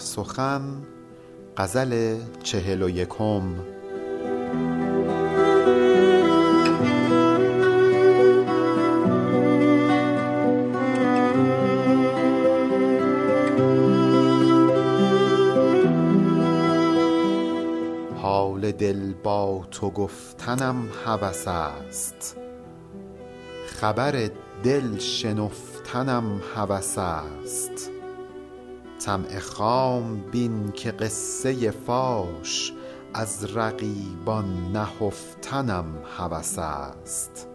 سخن 0.00 0.62
غزل 1.56 2.18
چهل 2.42 2.82
و 2.82 2.88
یکم. 2.90 3.54
حال 18.22 18.72
دل 18.72 19.12
با 19.22 19.64
تو 19.70 19.90
گفتنم 19.90 20.88
هوس 21.06 21.48
است. 21.48 22.36
خبر 23.66 24.30
دل 24.64 24.98
شنفتنم 24.98 26.40
هوس 26.54 26.98
است. 26.98 27.69
طمع 29.00 29.38
خام 29.38 30.20
بین 30.32 30.72
که 30.72 30.90
قصه 30.90 31.70
فاش 31.70 32.72
از 33.14 33.56
رقیبان 33.56 34.72
نهفتنم 34.72 35.86
هوس 36.18 36.58
است. 36.58 37.48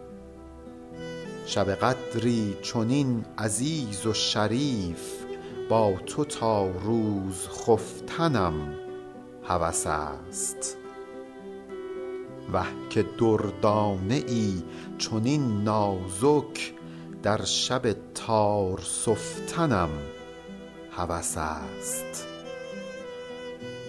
شب 1.46 1.70
قدری 1.70 2.56
چنین 2.62 3.24
عزیز 3.38 4.06
و 4.06 4.14
شریف 4.14 5.24
با 5.68 5.94
تو 6.06 6.24
تا 6.24 6.70
روز 6.70 7.48
خفتنم 7.48 8.74
هوس 9.44 9.86
است. 9.86 10.76
وه 12.52 12.66
که 12.90 13.04
دردانه 13.18 14.24
ای 14.26 14.62
چنین 14.98 15.64
نازک 15.64 16.72
در 17.22 17.44
شب 17.44 17.96
تار 18.14 18.80
سفتنم 18.80 19.88
هوس 20.96 21.34
است. 21.36 22.26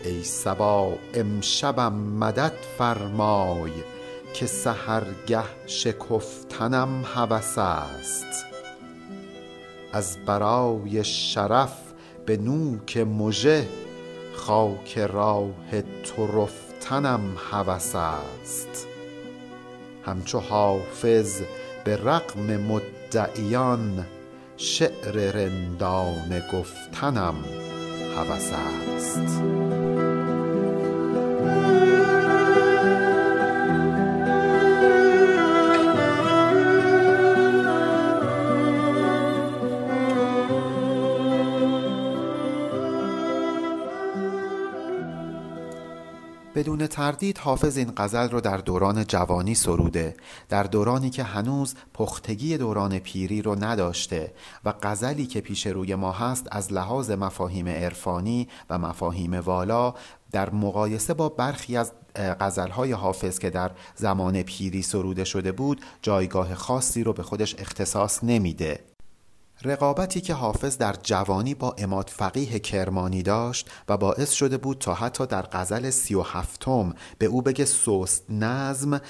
ای 0.03 0.23
صبا 0.23 0.93
امشبم 1.13 1.93
مدد 1.93 2.53
فرمای 2.77 3.71
که 4.33 4.45
سحرگه 4.45 5.43
شکفتنم 5.67 7.03
هوس 7.15 7.57
است. 7.57 8.45
از 9.93 10.17
برای 10.25 11.03
شرف 11.03 11.77
به 12.25 12.37
نوک 12.37 12.97
مژه 12.97 13.67
خاک 14.33 14.97
راه 14.97 15.81
تو 16.03 16.27
رفتنم 16.27 17.21
هوس 17.51 17.95
است. 17.95 18.87
همچو 20.05 20.39
حافظ 20.39 21.41
به 21.83 21.97
رغم 21.97 22.57
مدعیان 22.57 24.05
شعر 24.57 25.31
رندانه 25.31 26.43
گفتنم 26.53 27.35
هوس 28.17 28.51
است. 28.53 29.66
بدون 46.57 46.87
تردید 46.87 47.37
حافظ 47.37 47.77
این 47.77 47.93
غزل 47.97 48.29
رو 48.29 48.41
در 48.41 48.57
دوران 48.57 49.05
جوانی 49.05 49.55
سروده 49.55 50.15
در 50.49 50.63
دورانی 50.63 51.09
که 51.09 51.23
هنوز 51.23 51.75
پختگی 51.93 52.57
دوران 52.57 52.99
پیری 52.99 53.41
رو 53.41 53.63
نداشته 53.63 54.33
و 54.65 54.73
غزلی 54.83 55.25
که 55.25 55.41
پیش 55.41 55.67
روی 55.67 55.95
ما 55.95 56.11
هست 56.11 56.47
از 56.51 56.73
لحاظ 56.73 57.11
مفاهیم 57.11 57.67
عرفانی 57.67 58.47
و 58.69 58.77
مفاهیم 58.77 59.33
والا 59.33 59.93
در 60.31 60.49
مقایسه 60.49 61.13
با 61.13 61.29
برخی 61.29 61.77
از 61.77 61.91
غزلهای 62.15 62.91
حافظ 62.91 63.39
که 63.39 63.49
در 63.49 63.71
زمان 63.95 64.43
پیری 64.43 64.81
سروده 64.81 65.23
شده 65.23 65.51
بود 65.51 65.81
جایگاه 66.01 66.55
خاصی 66.55 67.03
رو 67.03 67.13
به 67.13 67.23
خودش 67.23 67.55
اختصاص 67.59 68.23
نمیده. 68.23 68.96
رقابتی 69.63 70.21
که 70.21 70.33
حافظ 70.33 70.77
در 70.77 70.95
جوانی 71.03 71.53
با 71.53 71.75
اماد 71.77 72.09
فقیه 72.09 72.59
کرمانی 72.59 73.23
داشت 73.23 73.69
و 73.89 73.97
باعث 73.97 74.31
شده 74.31 74.57
بود 74.57 74.77
تا 74.77 74.93
حتی 74.93 75.25
در 75.25 75.41
غزل 75.41 75.89
سی 75.89 76.15
و 76.15 76.21
هفتم 76.21 76.93
به 77.17 77.25
او 77.25 77.41
بگه 77.41 77.65
سست 77.65 78.25
نظم 78.29 79.01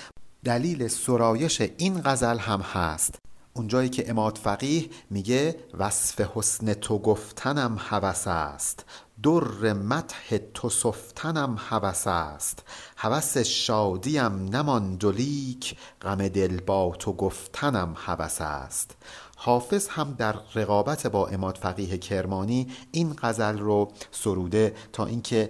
دلیل 0.43 0.87
سرایش 0.87 1.61
این 1.61 2.01
غزل 2.05 2.37
هم 2.37 2.61
هست. 2.61 3.15
اونجایی 3.53 3.89
که 3.89 4.09
اماد 4.09 4.37
فقیه 4.37 4.89
میگه 5.09 5.55
وصف 5.77 6.21
حسن 6.21 6.73
تو 6.73 6.99
گفتنم 6.99 7.77
هوس 7.79 8.27
است 8.27 8.85
در 9.23 9.73
مدح 9.73 10.37
تو 10.53 10.69
سفتنم 10.69 11.55
هوس 11.69 12.07
است. 12.07 12.63
هوس 12.97 13.37
شادیم 13.37 14.55
نماند 14.55 15.03
و 15.03 15.11
لیک 15.11 15.77
غم 16.01 16.27
دل 16.27 16.61
با 16.61 16.95
تو 16.99 17.13
گفتنم 17.13 17.93
هوس 17.97 18.41
است. 18.41 18.95
حافظ 19.39 19.87
هم 19.87 20.15
در 20.17 20.35
رقابت 20.55 21.07
با 21.07 21.27
اماد 21.27 21.57
فقیه 21.57 21.97
کرمانی 21.97 22.67
این 22.91 23.15
غزل 23.21 23.57
رو 23.57 23.91
سروده 24.11 24.75
تا 24.93 25.05
اینکه 25.05 25.49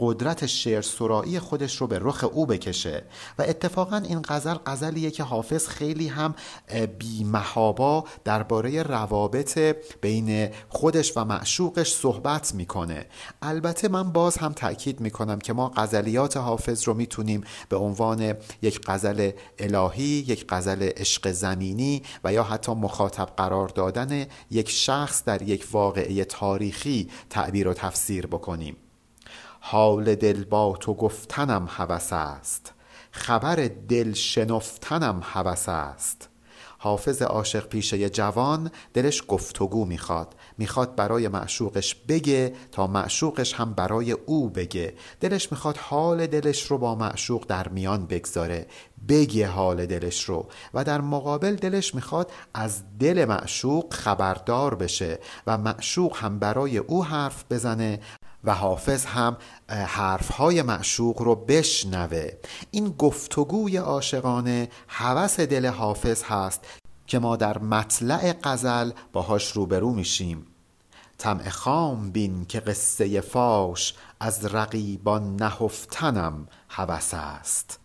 قدرت 0.00 0.46
شعر 0.46 0.82
سرایی 0.82 1.38
خودش 1.38 1.76
رو 1.76 1.86
به 1.86 1.98
رخ 2.02 2.24
او 2.32 2.46
بکشه. 2.46 3.02
و 3.38 3.42
اتفاقا 3.42 3.96
این 3.96 4.22
غزل 4.28 4.54
غزلیه 4.66 5.10
که 5.10 5.22
حافظ 5.22 5.68
خیلی 5.68 6.08
هم 6.08 6.34
بیمهابا 6.98 8.04
درباره 8.24 8.82
روابط 8.82 9.58
بین 10.00 10.50
خودش 10.68 11.16
و 11.16 11.24
معشوقش 11.24 11.92
صحبت 11.92 12.54
می‌کنه. 12.54 13.06
البته 13.42 13.88
من 13.88 14.12
باز 14.12 14.36
هم 14.36 14.52
تاکید 14.52 15.00
می‌کنم 15.00 15.38
که 15.38 15.52
ما 15.52 15.68
غزلیات 15.68 16.36
حافظ 16.36 16.88
رو 16.88 16.94
می‌تونیم 16.94 17.44
به 17.68 17.76
عنوان 17.76 18.34
یک 18.62 18.80
غزل 18.86 19.30
الهی 19.58 20.04
یک 20.04 20.44
غزل 20.48 20.82
عشق 20.96 21.30
زمینی 21.30 22.02
و 22.24 22.32
یا 22.32 22.42
حتی 22.42 22.72
مخاطب 22.72 23.28
قرار 23.36 23.68
دادن 23.68 24.26
یک 24.50 24.70
شخص 24.70 25.24
در 25.24 25.42
یک 25.42 25.66
واقعه 25.72 26.24
تاریخی 26.24 27.10
تعبیر 27.30 27.68
و 27.68 27.74
تفسیر 27.74 28.26
بکنیم. 28.26 28.76
حال 29.70 30.14
دل 30.14 30.44
با 30.44 30.76
تو 30.80 30.94
گفتنم 30.94 31.68
هوس 31.70 32.12
است. 32.12 32.72
خبر 33.10 33.70
دل 33.88 34.12
شنفتنم 34.12 35.20
هوس 35.22 35.68
است. 35.68 36.28
حافظ 36.78 37.22
عاشق 37.22 37.68
پیشه 37.68 38.10
جوان 38.10 38.70
دلش 38.94 39.22
گفتگو 39.28 39.84
می‌خواد. 39.84 40.34
می‌خواد 40.58 40.96
برای 40.96 41.28
معشوقش 41.28 41.94
بگه 41.94 42.54
تا 42.72 42.86
معشوقش 42.86 43.54
هم 43.54 43.72
برای 43.72 44.12
او 44.12 44.50
بگه. 44.50 44.94
دلش 45.20 45.52
می‌خواد 45.52 45.76
حال 45.76 46.26
دلش 46.26 46.62
رو 46.62 46.78
با 46.78 46.94
معشوق 46.94 47.46
در 47.46 47.68
میان 47.68 48.06
بگذاره. 48.06 48.66
بگه 49.08 49.48
حال 49.48 49.86
دلش 49.86 50.24
رو 50.24 50.48
و 50.74 50.84
در 50.84 51.00
مقابل 51.00 51.54
دلش 51.54 51.94
می‌خواد 51.94 52.32
از 52.54 52.82
دل 53.00 53.24
معشوق 53.24 53.94
خبردار 53.94 54.74
بشه 54.74 55.18
و 55.46 55.58
معشوق 55.58 56.16
هم 56.16 56.38
برای 56.38 56.78
او 56.78 57.04
حرف 57.04 57.44
بزنه 57.50 58.00
و 58.48 58.54
حافظ 58.54 59.04
هم 59.04 59.36
حرفهای 59.68 60.62
معشوق 60.62 61.22
رو 61.22 61.34
بشنوه. 61.34 62.28
این 62.70 62.88
گفتگوی 62.88 63.76
عاشقانه 63.76 64.68
هوس 64.88 65.40
دل 65.40 65.66
حافظ 65.66 66.22
هست 66.22 66.64
که 67.06 67.18
ما 67.18 67.36
در 67.36 67.58
مطلع 67.58 68.32
غزل 68.32 68.90
باهاش 69.12 69.52
روبرو 69.52 69.92
میشیم. 69.92 70.46
طمع 71.18 71.48
خام 71.48 72.10
بین 72.10 72.44
که 72.44 72.60
قصه 72.60 73.20
فاش 73.20 73.94
از 74.20 74.54
رقیبان 74.54 75.36
نهفتنم 75.36 76.48
هوس 76.68 77.14
است. 77.14 77.80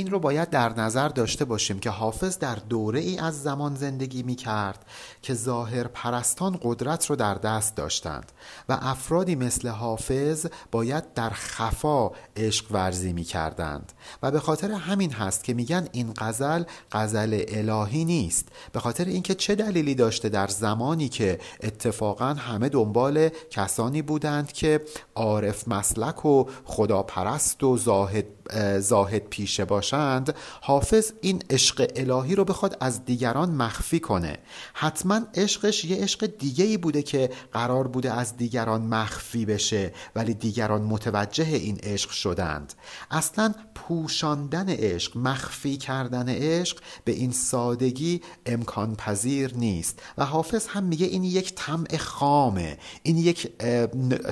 این 0.00 0.10
رو 0.10 0.18
باید 0.18 0.50
در 0.50 0.80
نظر 0.80 1.08
داشته 1.08 1.44
باشیم 1.44 1.78
که 1.78 1.90
حافظ 1.90 2.38
در 2.38 2.54
دوره 2.54 3.00
ای 3.00 3.18
از 3.18 3.42
زمان 3.42 3.74
زندگی 3.74 4.22
می 4.22 4.34
کرد 4.34 4.84
که 5.22 5.34
ظاهر 5.34 5.86
پرستان 5.86 6.58
قدرت 6.62 7.06
رو 7.06 7.16
در 7.16 7.34
دست 7.34 7.76
داشتند 7.76 8.32
و 8.68 8.78
افرادی 8.80 9.34
مثل 9.34 9.68
حافظ 9.68 10.46
باید 10.70 11.14
در 11.14 11.30
خفا 11.30 12.10
عشق 12.36 12.72
ورزی 12.72 13.12
می 13.12 13.24
کردند 13.24 13.92
و 14.22 14.30
به 14.30 14.40
خاطر 14.40 14.72
همین 14.72 15.12
هست 15.12 15.44
که 15.44 15.54
میگن 15.54 15.88
این 15.92 16.12
غزل 16.18 16.62
غزل 16.92 17.42
الهی 17.48 18.04
نیست. 18.04 18.48
به 18.72 18.80
خاطر 18.80 19.04
اینکه 19.04 19.34
چه 19.34 19.54
دلیلی 19.54 19.94
داشته 19.94 20.28
در 20.28 20.46
زمانی 20.46 21.08
که 21.08 21.38
اتفاقا 21.62 22.34
همه 22.34 22.68
دنبال 22.68 23.28
کسانی 23.50 24.02
بودند 24.02 24.52
که 24.52 24.80
عارف 25.14 25.68
مسلک 25.68 26.26
و 26.26 26.44
خداپرست 26.64 27.62
و 27.62 27.76
زاهد 27.76 28.39
زاهد 28.80 29.22
پیشه 29.30 29.64
باشند 29.64 30.34
حافظ 30.60 31.12
این 31.20 31.42
عشق 31.50 31.92
الهی 31.96 32.34
رو 32.34 32.44
بخواد 32.44 32.76
از 32.80 33.04
دیگران 33.04 33.50
مخفی 33.50 34.00
کنه. 34.00 34.38
حتما 34.74 35.20
عشقش 35.34 35.84
یه 35.84 35.96
عشق 36.02 36.26
دیگه 36.26 36.64
ای 36.64 36.76
بوده 36.76 37.02
که 37.02 37.30
قرار 37.52 37.88
بوده 37.88 38.12
از 38.12 38.36
دیگران 38.36 38.82
مخفی 38.82 39.44
بشه 39.46 39.92
ولی 40.16 40.34
دیگران 40.34 40.82
متوجه 40.82 41.46
این 41.46 41.78
عشق 41.82 42.10
شدند. 42.10 42.74
اصلا 43.10 43.54
پوشاندن 43.74 44.68
عشق 44.68 45.16
مخفی 45.16 45.76
کردن 45.76 46.28
عشق 46.28 46.78
به 47.04 47.12
این 47.12 47.32
سادگی 47.32 48.20
امکان 48.46 48.96
پذیر 48.96 49.54
نیست. 49.54 50.02
و 50.18 50.24
حافظ 50.24 50.66
هم 50.66 50.84
میگه 50.84 51.06
این 51.06 51.24
یک 51.24 51.54
طمع 51.54 51.96
خامه 51.96 52.78
این 53.02 53.16
یک 53.16 53.52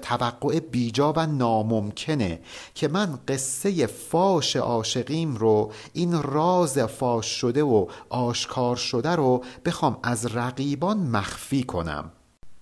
توقع 0.03 0.61
بیجا 0.61 1.13
و 1.17 1.27
ناممکنه 1.27 2.41
که 2.75 2.89
من 2.89 3.19
قصه 3.29 3.87
فاش 4.11 4.57
عاشقیم 4.57 5.37
رو 5.37 5.73
این 5.93 6.23
راز 6.23 6.79
فاش 6.79 7.27
شده 7.27 7.63
و 7.63 7.87
آشکار 8.09 8.77
شده 8.77 9.11
رو 9.17 9.45
بخوام 9.65 9.99
از 10.03 10.37
رقیبان 10.37 10.99
مخفی 10.99 11.63
کنم. 11.63 12.13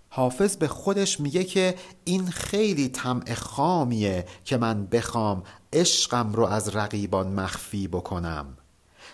حافظ 0.08 0.56
به 0.56 0.68
خودش 0.68 1.20
میگه 1.20 1.44
که 1.44 1.74
این 2.04 2.26
خیلی 2.26 2.88
طمع 2.88 3.34
خامیه 3.34 4.26
که 4.44 4.56
من 4.56 4.86
بخوام 4.86 5.42
عشقم 5.72 6.32
رو 6.32 6.44
از 6.44 6.76
رقیبان 6.76 7.32
مخفی 7.32 7.88
بکنم. 7.88 8.46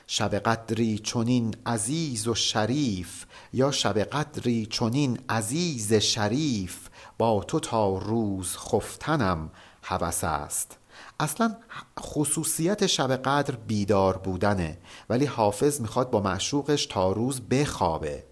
شب 0.06 0.34
قدری 0.34 0.98
چونین 0.98 1.54
عزیز 1.66 2.28
و 2.28 2.34
شریف 2.34 3.24
یا 3.52 3.70
شب 3.70 3.98
قدری 3.98 4.66
چونین 4.66 5.18
عزیز 5.28 5.94
شریف 5.94 6.88
با 7.18 7.44
تو 7.44 7.60
تا 7.60 7.98
روز 7.98 8.56
خفتنم 8.56 9.50
هوس 9.82 10.24
است. 10.24 10.78
اصلا 11.20 11.56
خصوصیت 12.00 12.86
شب 12.86 13.16
قدر 13.16 13.54
بیدار 13.56 14.16
بودنه 14.16 14.78
ولی 15.10 15.24
حافظ 15.24 15.80
می‌خواد 15.80 16.10
با 16.10 16.20
معشوقش 16.20 16.86
تا 16.86 17.12
روز 17.12 17.40
بخوابه. 17.40 18.24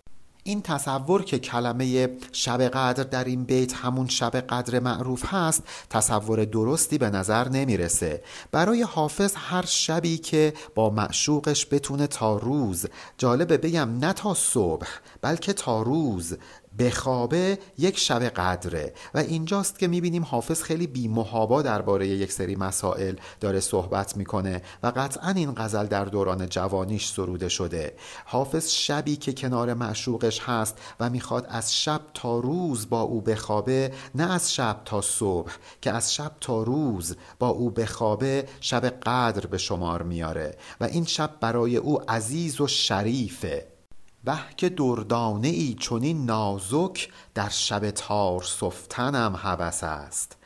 این 0.45 0.63
تصور 0.63 1.25
که 1.25 1.39
کلمه 1.39 2.11
شب 2.33 2.63
قدر 2.63 3.03
در 3.03 3.25
این 3.25 3.45
بیت 3.45 3.73
همون 3.75 4.09
شب 4.09 4.37
قدر 4.37 4.81
معروف 4.81 5.25
هست 5.27 5.63
تصور 5.91 6.45
درستی 6.45 6.99
به 6.99 7.11
نظر 7.11 7.49
نمی‌رسه. 7.49 8.23
برای 8.53 8.83
حافظ 8.83 9.35
هر 9.37 9.65
شبی 9.67 10.19
که 10.19 10.55
با 10.75 10.91
معشوقش 10.91 11.67
بتونه 11.71 12.07
تا 12.07 12.37
روز 12.37 12.87
جالبه 13.19 13.59
بگم 13.59 13.99
نه 13.99 14.13
تا 14.13 14.35
صبح 14.35 14.87
بلکه 15.23 15.53
تا 15.53 15.83
روز 15.83 16.37
بخوابه 16.81 17.59
یک 17.79 17.99
شب 17.99 18.23
قدره. 18.23 18.95
و 19.15 19.19
اینجاست 19.19 19.79
که 19.79 19.89
می‌بینیم 19.89 20.25
حافظ 20.25 20.63
خیلی 20.63 20.87
بیمهابا 20.87 21.63
درباره 21.63 22.07
یک 22.07 22.33
سری 22.33 22.57
مسائل 22.57 23.15
داره 23.41 23.61
صحبت 23.61 24.17
می‌کنه 24.17 24.63
و 24.83 24.93
قطعا 24.97 25.31
این 25.31 25.53
غزل 25.57 25.87
در 25.87 26.05
دوران 26.05 26.49
جوانیش 26.49 27.09
سروده 27.09 27.49
شده. 27.49 27.95
حافظ 28.25 28.71
شبی 28.71 29.17
که 29.17 29.33
کنار 29.33 29.75
معشوقش 29.75 30.41
هست 30.41 30.79
و 31.01 31.11
می‌خواد 31.11 31.47
از 31.49 31.75
شب 31.75 32.01
تا 32.15 32.39
روز 32.39 32.89
با 32.89 33.01
او 33.01 33.21
بخوابه 33.21 33.93
نه 34.15 34.33
از 34.33 34.55
شب 34.55 34.81
تا 34.85 35.01
صبح 35.01 35.53
که 35.83 35.91
از 35.91 36.15
شب 36.15 36.33
تا 36.41 36.63
روز 36.63 37.17
با 37.39 37.49
او 37.49 37.71
بخوابه 37.71 38.49
شب 38.61 38.85
قدر 38.87 39.47
به 39.47 39.59
شمار 39.59 40.03
میاره. 40.03 40.57
و 40.81 40.85
این 40.85 41.05
شب 41.05 41.31
برای 41.41 41.77
او 41.77 42.11
عزیز 42.11 42.61
و 42.61 42.67
شریفه. 42.67 43.80
وه 44.25 44.41
که 44.57 44.69
دردانه 44.69 45.49
ای 45.49 45.75
چونین 45.75 46.27
نازک 46.27 47.09
در 47.35 47.49
شب 47.49 47.91
تار 47.91 48.43
صفتنم 48.43 49.37
هوس 49.37 49.85
است. 49.85 50.37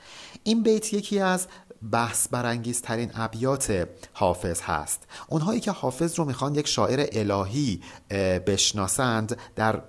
این 0.42 0.62
بیت 0.62 0.92
یکی 0.92 1.18
از 1.18 1.46
بحث 1.92 2.28
برانگیزترین 2.28 3.10
ابیات 3.14 3.88
حافظ 4.12 4.60
هست. 4.60 5.06
اونهایی 5.28 5.60
که 5.60 5.70
حافظ 5.70 6.18
رو 6.18 6.24
می‌خوان 6.24 6.54
یک 6.54 6.68
شاعر 6.68 7.08
الهی 7.12 7.80
بشناسند 8.46 9.38
در 9.56 9.82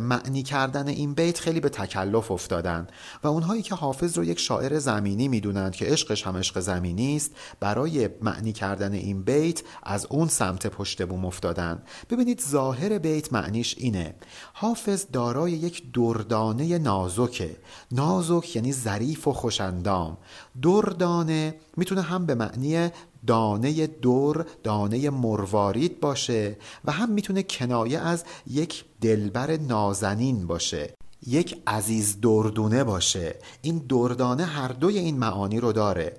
معنی 0.00 0.42
کردن 0.42 0.88
این 0.88 1.14
بیت 1.14 1.38
خیلی 1.38 1.60
به 1.60 1.68
تکلف 1.68 2.30
افتادن 2.30 2.86
و 3.22 3.28
اونهایی 3.28 3.62
که 3.62 3.74
حافظ 3.74 4.18
رو 4.18 4.24
یک 4.24 4.38
شاعر 4.38 4.78
زمینی 4.78 5.28
می‌دونند 5.28 5.72
که 5.72 5.84
عشقش 5.84 6.26
هم 6.26 6.36
عشق 6.36 6.60
زمینی 6.60 7.16
است 7.16 7.30
برای 7.60 8.08
معنی 8.22 8.52
کردن 8.52 8.92
این 8.92 9.22
بیت 9.22 9.62
از 9.82 10.06
اون 10.10 10.28
سمت 10.28 10.66
پشت 10.66 11.02
بوم 11.06 11.24
افتادن. 11.24 11.82
ببینید 12.10 12.40
ظاهر 12.40 12.98
بیت 12.98 13.32
معنیش 13.32 13.74
اینه. 13.78 14.14
حافظ 14.52 15.06
دارای 15.12 15.52
یک 15.52 15.92
دردانه 15.92 16.78
نازکه. 16.78 17.56
نازک 17.92 18.56
یعنی 18.56 18.72
ظریف 18.72 19.28
و 19.28 19.32
خوشندام 19.32 20.18
دردانه 20.62 21.54
می‌تونه 21.76 22.02
هم 22.02 22.26
به 22.26 22.34
معنی 22.34 22.90
دانه 23.26 23.86
دور 23.86 24.46
دانه 24.62 25.10
مروارید 25.10 26.00
باشه 26.00 26.56
و 26.84 26.92
هم 26.92 27.10
می‌تونه 27.10 27.42
کنایه 27.42 27.98
از 27.98 28.24
یک 28.46 28.84
دلبر 29.00 29.56
نازنین 29.56 30.46
باشه. 30.46 30.94
یک 31.26 31.62
عزیز 31.66 32.20
دردونه 32.20 32.84
باشه. 32.84 33.38
این 33.62 33.78
دردانه 33.88 34.44
هر 34.44 34.68
دوی 34.68 34.98
این 34.98 35.18
معانی 35.18 35.60
رو 35.60 35.72
داره. 35.72 36.16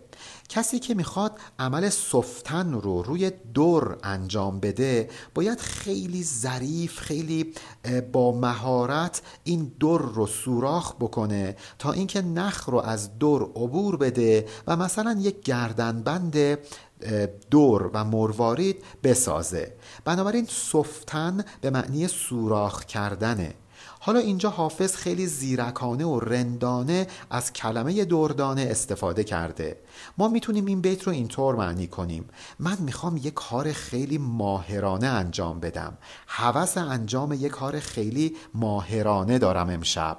کسی 0.50 0.80
که 0.80 0.94
می‌خواد 0.94 1.32
عمل 1.60 1.90
صفتن 1.90 2.74
رو 2.74 3.02
روی 3.02 3.32
دور 3.54 3.98
انجام 4.04 4.60
بده 4.60 5.10
باید 5.34 5.60
خیلی 5.60 6.24
ظریف 6.24 7.00
خیلی 7.00 7.54
با 8.12 8.32
مهارت 8.32 9.22
این 9.44 9.72
دور 9.80 10.02
رو 10.02 10.28
سوراخ 10.28 10.96
بکنه 10.96 11.56
تا 11.80 11.92
اینکه 11.92 12.22
نخ 12.22 12.70
رو 12.70 12.78
از 12.78 13.20
دور 13.20 13.44
عبور 13.44 13.98
بده 13.98 14.46
و 14.68 14.76
مثلا 14.76 15.18
یک 15.20 15.42
گردنبند 15.42 16.58
دور 17.52 17.92
و 17.94 18.04
مروارید 18.06 18.84
بسازه. 19.04 19.74
بنابراین 20.06 20.48
صفتن 20.50 21.46
به 21.62 21.70
معنی 21.70 22.08
سوراخ 22.08 22.86
کردنه. 22.86 23.54
حالا 24.06 24.20
اینجا 24.20 24.50
حافظ 24.50 24.96
خیلی 24.96 25.28
زیرکانه 25.28 26.06
و 26.06 26.20
رندانه 26.20 27.08
از 27.30 27.54
کلمه 27.54 28.06
دردانه 28.06 28.68
استفاده 28.70 29.24
کرده. 29.24 29.78
ما 30.18 30.28
می‌تونیم 30.28 30.66
این 30.66 30.82
بیت 30.82 31.04
رو 31.04 31.14
اینطور 31.14 31.56
معنی 31.56 31.88
کنیم. 31.88 32.28
من 32.60 32.78
می‌خوام 32.80 33.18
یک 33.18 33.34
کار 33.34 33.72
خیلی 33.72 34.18
ماهرانه 34.18 35.08
انجام 35.08 35.60
بدم. 35.60 35.98
حوث 36.28 36.78
انجام 36.78 37.34
یک 37.34 37.48
کار 37.48 37.80
خیلی 37.80 38.36
ماهرانه 38.54 39.40
دارم 39.40 39.70
امشب. 39.70 40.18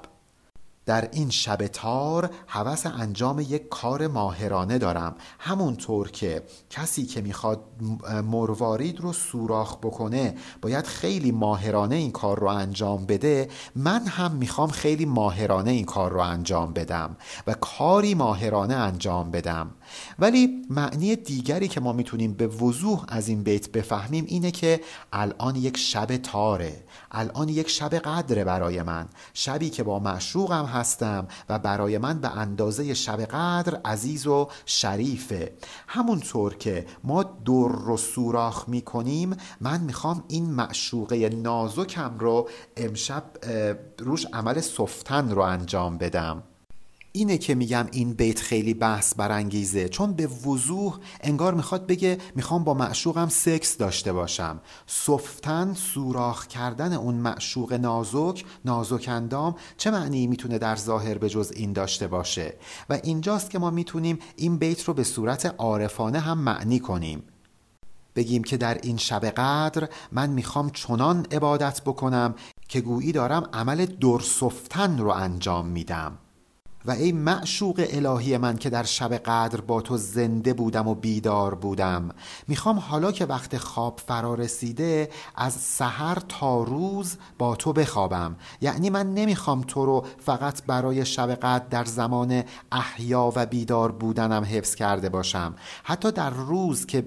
در 0.87 1.09
این 1.11 1.29
شب 1.29 1.67
تار 1.67 2.29
حوث 2.47 2.85
انجام 2.85 3.39
یک 3.39 3.69
کار 3.69 4.07
ماهرانه 4.07 4.77
دارم. 4.77 5.15
همونطور 5.39 6.11
که 6.11 6.43
کسی 6.69 7.05
که 7.05 7.21
می‌خواد 7.21 7.61
مروارید 8.23 8.99
رو 8.99 9.13
سوراخ 9.13 9.77
بکنه 9.77 10.35
باید 10.61 10.87
خیلی 10.87 11.31
ماهرانه 11.31 11.95
این 11.95 12.11
کار 12.11 12.39
رو 12.39 12.47
انجام 12.47 13.05
بده. 13.05 13.49
من 13.75 14.07
هم 14.07 14.31
می‌خوام 14.31 14.69
خیلی 14.69 15.05
ماهرانه 15.05 15.71
این 15.71 15.85
کار 15.85 16.11
رو 16.11 16.19
انجام 16.19 16.73
بدم 16.73 17.17
و 17.47 17.53
کاری 17.53 18.13
ماهرانه 18.13 18.73
انجام 18.73 19.31
بدم. 19.31 19.69
ولی 20.19 20.65
معنی 20.69 21.15
دیگری 21.15 21.67
که 21.67 21.79
ما 21.79 21.93
می‌تونیم 21.93 22.33
به 22.33 22.47
وضوح 22.47 23.05
از 23.07 23.27
این 23.27 23.43
بیت 23.43 23.71
بفهمیم 23.71 24.25
اینه 24.27 24.51
که 24.51 24.81
الان 25.13 25.55
یک 25.55 25.77
شب 25.77 26.17
تاره. 26.17 26.83
الان 27.11 27.49
یک 27.49 27.69
شب 27.69 27.95
قدره 27.95 28.43
برای 28.43 28.83
من. 28.83 29.07
شبی 29.33 29.69
که 29.69 29.83
با 29.83 29.99
معشوقم 29.99 30.65
هستم 30.77 31.27
و 31.49 31.59
برای 31.59 31.97
من 31.97 32.19
به 32.19 32.37
اندازه 32.37 32.93
شب 32.93 33.21
قدر 33.21 33.81
عزیز 33.85 34.27
و 34.27 34.49
شریفه. 34.65 35.53
همونطور 35.87 36.55
که 36.55 36.85
ما 37.03 37.23
دور 37.23 37.71
رو 37.71 37.97
سوراخ 37.97 38.69
می‌کنیم 38.69 39.37
من 39.61 39.81
می‌خوام 39.81 40.23
این 40.27 40.45
معشوقه 40.49 41.29
نازکم 41.29 42.19
رو 42.19 42.49
امشب 42.77 43.23
روش 43.99 44.25
عمل 44.33 44.61
صفتن 44.61 45.31
رو 45.31 45.41
انجام 45.41 45.97
بدم. 45.97 46.43
اینه 47.17 47.37
که 47.37 47.55
میگم 47.55 47.87
این 47.91 48.13
بیت 48.13 48.39
خیلی 48.39 48.73
بحث 48.73 49.15
برانگیزه. 49.15 49.89
چون 49.89 50.13
به 50.13 50.27
وضوح 50.27 50.97
انگار 51.21 51.53
می‌خواد 51.53 51.87
بگه 51.87 52.17
می‌خوام 52.35 52.63
با 52.63 52.73
معشوقم 52.73 53.29
سکس 53.29 53.77
داشته 53.77 54.13
باشم. 54.13 54.59
صفتن 54.87 55.73
سوراخ 55.73 56.47
کردن 56.47 56.93
اون 56.93 57.15
معشوق 57.15 57.73
نازک 57.73 58.45
نازک 58.65 59.05
اندام 59.09 59.55
چه 59.77 59.91
معنی 59.91 60.27
می‌تونه 60.27 60.57
در 60.57 60.75
ظاهر 60.75 61.17
به 61.17 61.29
جز 61.29 61.51
این 61.55 61.73
داشته 61.73 62.07
باشه؟ 62.07 62.53
و 62.89 62.99
اینجاست 63.03 63.49
که 63.49 63.59
ما 63.59 63.69
می‌تونیم 63.69 64.19
این 64.35 64.57
بیت 64.57 64.83
رو 64.83 64.93
به 64.93 65.03
صورت 65.03 65.45
عارفانه 65.57 66.19
هم 66.19 66.37
معنی 66.37 66.79
کنیم. 66.79 67.23
بگیم 68.15 68.43
که 68.43 68.57
در 68.57 68.77
این 68.83 68.97
شب 68.97 69.25
قدر 69.25 69.89
من 70.11 70.29
می‌خوام 70.29 70.69
چنان 70.69 71.25
عبادت 71.31 71.81
بکنم 71.81 72.35
که 72.67 72.81
گویی 72.81 73.11
دارم 73.11 73.49
عمل 73.53 73.85
درصفتن 73.85 74.97
رو 74.97 75.09
انجام 75.09 75.67
میدم. 75.67 76.17
و 76.87 76.91
ای 76.91 77.11
معشوق 77.11 77.85
الهی 77.89 78.37
من 78.37 78.57
که 78.57 78.69
در 78.69 78.83
شب 78.83 79.13
قدر 79.13 79.61
با 79.61 79.81
تو 79.81 79.97
زنده 79.97 80.53
بودم 80.53 80.87
و 80.87 80.95
بیدار 80.95 81.55
بودم. 81.55 82.09
می‌خوام 82.47 82.79
حالا 82.79 83.11
که 83.11 83.25
وقت 83.25 83.57
خواب 83.57 84.01
فرا 84.07 84.33
رسیده 84.33 85.09
از 85.35 85.53
سحر 85.53 86.17
تا 86.29 86.63
روز 86.63 87.17
با 87.37 87.55
تو 87.55 87.73
بخوابم. 87.73 88.35
یعنی 88.61 88.89
من 88.89 89.13
نمی‌خوام 89.13 89.61
تو 89.61 89.85
رو 89.85 90.05
فقط 90.19 90.63
برای 90.65 91.05
شب 91.05 91.35
قدر 91.35 91.65
در 91.69 91.85
زمان 91.85 92.43
احیا 92.71 93.31
و 93.35 93.45
بیدار 93.45 93.91
بودنم 93.91 94.43
حفظ 94.43 94.75
کرده 94.75 95.09
باشم. 95.09 95.55
حتی 95.83 96.11
در 96.11 96.29
روز 96.29 96.85
که 96.85 97.05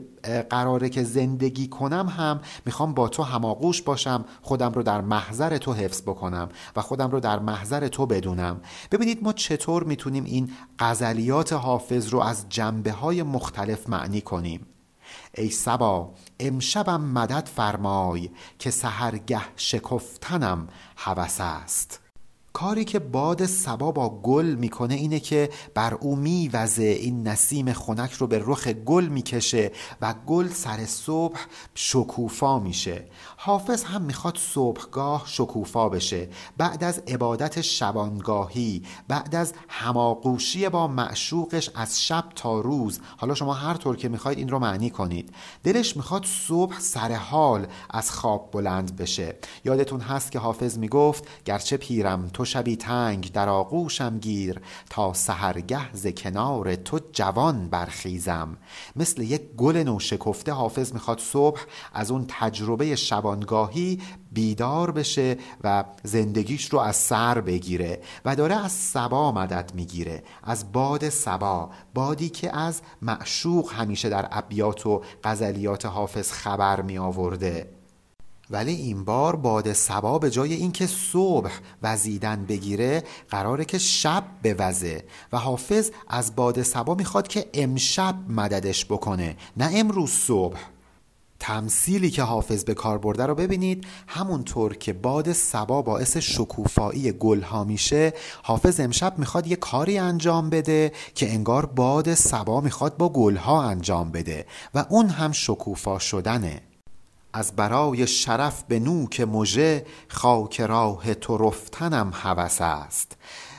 قراره 0.51 0.89
که 0.89 1.03
زندگی 1.03 1.69
کنم 1.69 2.09
هم 2.09 2.41
می‌خوام 2.67 2.95
با 2.95 3.09
تو 3.09 3.23
هماغوش 3.23 3.83
باشم 3.83 4.25
خودم 4.43 4.73
رو 4.73 4.83
در 4.83 5.01
محضر 5.01 5.59
تو 5.59 5.73
حفظ 5.73 6.03
بکنم 6.03 6.49
و 6.77 6.81
خودم 6.83 7.11
رو 7.11 7.21
در 7.21 7.39
محضر 7.39 7.89
تو 7.89 8.07
بدونم. 8.07 8.61
ببینید 8.91 9.23
ما 9.23 9.33
چطور 9.33 9.85
می‌تونیم 9.85 10.25
این 10.25 10.51
غزلیات 10.79 11.53
حافظ 11.53 12.09
رو 12.09 12.21
از 12.21 12.49
جنبه 12.49 12.93
های 12.93 13.23
مختلف 13.23 13.89
معنی 13.89 14.21
کنیم. 14.21 14.67
ای 15.35 15.51
سبا 15.51 16.15
امشبم 16.41 17.01
مدد 17.01 17.49
فرمای 17.57 18.31
که 18.59 18.71
سهرگه 18.71 19.41
شکفتنم 19.57 20.69
هوس 20.97 21.41
است. 21.41 22.10
کاری 22.53 22.85
که 22.85 22.99
باد 22.99 23.47
سبا 23.47 23.93
با 23.93 24.21
گل 24.23 24.47
می‌کنه 24.47 24.95
اینه 24.95 25.21
که 25.21 25.51
بر 25.75 25.95
او 25.95 26.17
میوزه. 26.17 26.83
این 26.83 27.29
نسیم 27.29 27.73
خنک 27.73 28.13
رو 28.13 28.27
به 28.27 28.43
رخ 28.47 28.69
گل 28.69 29.07
می‌کشه 29.07 29.73
و 30.01 30.15
گل 30.27 30.49
سر 30.49 30.87
صبح 30.87 31.39
شکوفا 31.75 32.59
میشه. 32.59 33.05
حافظ 33.37 33.85
هم 33.85 34.03
می‌خواد 34.03 34.37
صبحگاه 34.39 35.23
شکوفا 35.27 35.89
بشه. 35.89 36.29
بعد 36.57 36.85
از 36.85 36.99
عبادت 36.99 37.61
شبانگاهی 37.61 38.83
بعد 39.09 39.35
از 39.35 39.53
هماغوشی 39.69 40.69
با 40.69 40.87
معشوقش 40.87 41.71
از 41.75 42.03
شب 42.03 42.25
تا 42.35 42.61
روز. 42.61 43.01
حالا 43.17 43.35
شما 43.35 43.55
هر 43.55 43.75
طور 43.75 43.97
که 43.97 44.09
می‌خواید 44.09 44.39
این 44.39 44.49
رو 44.49 44.59
معنی 44.59 44.91
کنید. 44.91 45.35
دلش 45.65 45.97
می‌خواد 45.97 46.25
صبح 46.25 46.79
سر 46.79 47.13
حال 47.13 47.67
از 47.91 48.11
خواب 48.11 48.51
بلند 48.53 48.97
بشه. 48.97 49.37
یادتون 49.65 50.01
هست 50.01 50.33
که 50.33 50.39
حافظ 50.39 50.79
می‌گفت 50.79 51.25
گرچه 51.45 51.77
پیرم 51.77 52.29
تو 52.33 52.45
شبی 52.51 52.77
تنگ 52.77 53.33
در 53.33 53.49
آغوشم 53.49 54.19
گیر 54.19 54.61
تا 54.91 55.13
سهرگه 55.13 55.93
ز 55.93 56.07
کنار 56.07 56.75
تو 56.75 57.01
جوان 57.13 57.69
برخیزم. 57.69 58.57
مثل 58.97 59.23
یک 59.23 59.43
گل 59.57 59.77
نوشکفته 59.77 60.53
حافظ 60.53 60.93
می‌خواد 60.93 61.19
صبح 61.19 61.61
از 61.95 62.11
اون 62.11 62.25
تجربه 62.29 62.97
شبانگاهی 62.97 64.01
بیدار 64.33 64.91
بشه 64.91 65.39
و 65.65 65.85
زندگیش 66.03 66.71
رو 66.71 66.79
از 66.79 66.97
سر 66.97 67.41
بگیره 67.41 68.01
و 68.25 68.37
داره 68.37 68.55
از 68.65 68.73
سبا 68.73 69.33
مدد 69.33 69.73
می‌گیره. 69.75 70.23
از 70.43 70.73
باد 70.73 71.09
سبا 71.09 71.71
بادی 71.95 72.29
که 72.29 72.57
از 72.57 72.81
معشوق 73.03 73.73
همیشه 73.73 74.09
در 74.09 74.29
ابیات 74.33 74.87
و 74.87 75.03
غزلیات 75.25 75.87
حافظ 75.87 76.33
خبر 76.33 76.81
می 76.81 76.99
آورده 76.99 77.80
ولی 78.51 78.75
این 78.75 79.05
بار 79.05 79.37
باد 79.37 79.73
سبا 79.73 80.19
به 80.19 80.31
جای 80.31 80.55
اینکه 80.55 80.87
صبح 80.87 81.51
وزیدن 81.83 82.45
بگیره 82.45 83.05
قراره 83.31 83.65
که 83.65 83.79
شب 83.79 84.25
بوزه 84.43 85.05
و 85.33 85.39
حافظ 85.39 85.91
از 86.09 86.37
باد 86.37 86.63
سبا 86.63 86.95
می‌خواد 86.95 87.29
که 87.29 87.51
امشب 87.55 88.15
مددش 88.29 88.85
بکنه 88.85 89.37
نه 89.57 89.71
امروز 89.75 90.11
صبح. 90.11 90.59
تمثیلی 91.41 92.11
که 92.11 92.23
حافظ 92.23 92.65
به 92.65 92.75
کار 92.75 92.99
برده 92.99 93.27
رو 93.27 93.35
ببینید 93.35 93.87
همونطور 94.07 94.77
که 94.77 94.93
باد 94.93 95.33
سبا 95.33 95.83
باعث 95.83 96.17
شکوفایی 96.17 97.13
گلها 97.13 97.65
میشه 97.65 98.13
حافظ 98.43 98.81
امشب 98.81 99.19
می‌خواد 99.19 99.47
یه 99.47 99.57
کاری 99.57 99.99
انجام 99.99 100.51
بده 100.51 100.93
که 101.15 101.33
انگار 101.33 101.67
باد 101.67 102.15
سبا 102.15 102.61
می‌خواد 102.61 102.97
با 102.97 103.09
گلها 103.09 103.63
انجام 103.63 104.11
بده 104.11 104.47
و 104.75 104.85
اون 104.89 105.09
هم 105.09 105.33
شکوفا 105.33 105.99
شدنه. 105.99 106.70
از 107.33 107.57
برای 107.57 108.07
شرف 108.07 108.63
به 108.63 108.79
نوک 108.79 109.21
مژه 109.21 109.87
خاک 110.09 110.61
راه 110.61 111.15
تو 111.15 111.39
رفتنم 111.39 112.11
هوس 112.15 112.61
است. 112.61 113.17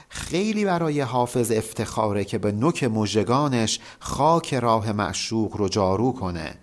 خیلی 0.09 0.65
برای 0.65 1.01
حافظ 1.01 1.51
افتخاره 1.51 2.23
که 2.23 2.37
به 2.37 2.51
نوک 2.51 2.83
مژگانش 2.83 3.79
خاک 3.99 4.53
راه 4.53 4.91
معشوق 4.91 5.57
رو 5.57 5.69
جارو 5.69 6.11
کنه. 6.11 6.55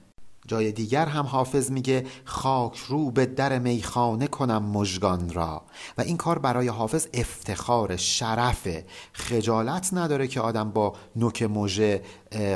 جای 0.46 0.72
دیگر 0.72 1.06
هم 1.06 1.26
حافظ 1.26 1.70
میگه 1.70 2.06
خاک 2.24 2.78
رو 2.78 3.10
به 3.10 3.26
در 3.26 3.58
میخانه 3.58 4.26
کنم 4.26 4.62
مژگان 4.62 5.32
را. 5.32 5.62
و 5.98 6.00
این 6.00 6.16
کار 6.16 6.38
برای 6.38 6.68
حافظ 6.68 7.06
افتخار 7.14 7.96
شرف 7.96 8.68
خجالت 9.12 9.90
نداره 9.92 10.28
که 10.28 10.40
آدم 10.40 10.70
با 10.70 10.92
نوک 11.16 11.42
مژه 11.42 12.02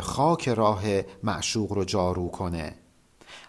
خاک 0.00 0.48
راه 0.48 0.82
معشوق 1.22 1.72
رو 1.72 1.84
جارو 1.84 2.28
کنه. 2.28 2.81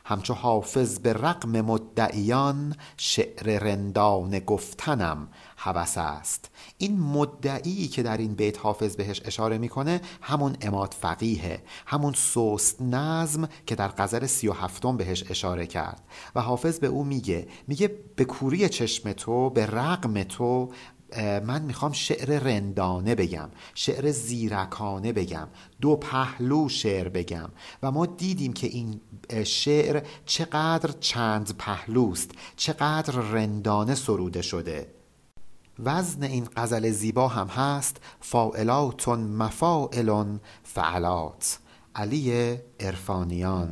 همچو 0.06 0.34
حافظ 0.34 1.00
به 1.00 1.14
رقم 1.14 1.62
مدعیان 1.62 2.76
شعر 2.98 3.60
رندان 3.60 4.40
گفتنم 4.40 5.28
هوس 5.58 5.98
است. 5.98 6.50
این 6.78 7.00
مدعی 7.00 7.88
که 7.88 8.04
در 8.04 8.18
این 8.18 8.36
بیت 8.36 8.60
حافظ 8.60 8.96
بهش 8.96 9.22
اشاره 9.26 9.58
می‌کنه 9.58 10.02
همون 10.22 10.58
اماد 10.62 10.96
فقیه 11.00 11.62
همون 11.86 12.14
سوست 12.14 12.82
نظم 12.82 13.50
که 13.66 13.76
در 13.76 13.88
غزل 13.88 14.26
سی 14.26 14.48
و 14.48 14.54
هفتم 14.54 14.98
بهش 14.98 15.24
اشاره 15.30 15.68
کرد. 15.68 16.04
و 16.36 16.42
حافظ 16.42 16.80
به 16.80 16.88
او 16.88 17.04
میگه 17.04 17.48
میگه 17.68 17.88
به 18.16 18.26
کوری 18.26 18.70
چشم 18.70 19.12
تو 19.12 19.50
به 19.50 19.66
رقم 19.66 20.24
تو 20.24 20.70
من 21.20 21.62
می‌خوام 21.62 21.92
شعر 21.92 22.40
رندانه 22.40 23.16
بگم 23.16 23.50
شعر 23.76 24.12
زیرکانه 24.12 25.14
بگم 25.14 25.48
دو 25.82 25.96
پهلو 25.96 26.70
شعر 26.70 27.10
بگم 27.10 27.50
و 27.84 27.92
ما 27.92 28.06
دیدیم 28.06 28.54
که 28.54 28.68
این 28.68 29.02
شعر 29.44 30.04
چقدر 30.26 30.92
چند 31.00 31.58
پهلوست 31.58 32.32
چقدر 32.56 33.14
رندانه 33.14 33.96
سروده 33.96 34.42
شده. 34.42 34.88
وزن 35.80 36.24
این 36.24 36.48
غزل 36.58 36.90
زیبا 36.90 37.28
هم 37.28 37.48
هست 37.48 37.98
فاعلاتون 38.20 39.20
مفاعلون 39.20 40.40
فعلات. 40.64 41.60
علی 41.96 42.58
ارفانیان. 42.80 43.70